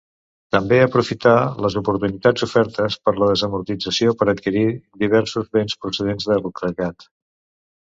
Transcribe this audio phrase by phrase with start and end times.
[0.53, 1.33] També aprofità
[1.65, 4.65] les oportunitats ofertes per la desamortització per adquirir
[5.05, 7.11] diversos béns procedents del clergat.